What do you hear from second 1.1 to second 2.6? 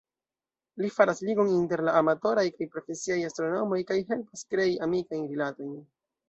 ligon inter la amatoraj